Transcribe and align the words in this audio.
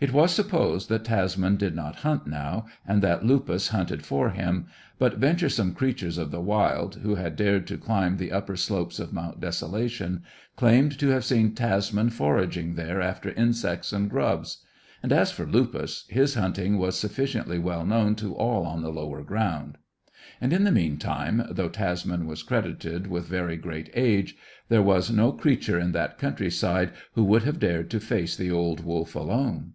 It 0.00 0.12
was 0.12 0.32
supposed 0.34 0.90
that 0.90 1.06
Tasman 1.06 1.56
did 1.56 1.74
not 1.74 1.96
hunt 1.96 2.26
now, 2.26 2.66
and 2.86 3.00
that 3.00 3.24
Lupus 3.24 3.68
hunted 3.68 4.04
for 4.04 4.30
him, 4.30 4.66
but 4.98 5.16
venturesome 5.16 5.72
creatures 5.72 6.18
of 6.18 6.30
the 6.30 6.42
wild, 6.42 6.96
who 6.96 7.14
had 7.14 7.36
dared 7.36 7.66
to 7.68 7.78
climb 7.78 8.18
the 8.18 8.30
upper 8.30 8.54
slopes 8.54 8.98
of 8.98 9.14
Mount 9.14 9.40
Desolation, 9.40 10.22
claimed 10.56 10.98
to 10.98 11.08
have 11.08 11.24
seen 11.24 11.54
Tasman 11.54 12.10
foraging 12.10 12.74
there 12.74 13.00
after 13.00 13.30
insects 13.32 13.94
and 13.94 14.10
grubs; 14.10 14.58
and 15.02 15.10
as 15.10 15.30
for 15.32 15.46
Lupus, 15.46 16.04
his 16.08 16.34
hunting 16.34 16.76
was 16.76 16.98
sufficiently 16.98 17.58
well 17.58 17.86
known 17.86 18.14
to 18.16 18.34
all 18.34 18.66
on 18.66 18.82
the 18.82 18.92
lower 18.92 19.22
ground. 19.22 19.78
And, 20.38 20.52
in 20.52 20.64
the 20.64 20.72
meantime, 20.72 21.46
though 21.50 21.70
Tasman 21.70 22.26
was 22.26 22.42
credited 22.42 23.06
with 23.06 23.24
very 23.26 23.56
great 23.56 23.88
age, 23.94 24.36
there 24.68 24.82
was 24.82 25.10
no 25.10 25.32
creature 25.32 25.78
in 25.80 25.92
that 25.92 26.18
countryside 26.18 26.90
who 27.14 27.24
would 27.24 27.44
have 27.44 27.58
dared 27.58 27.88
to 27.92 28.00
face 28.00 28.36
the 28.36 28.50
old 28.50 28.84
wolf 28.84 29.14
alone. 29.14 29.70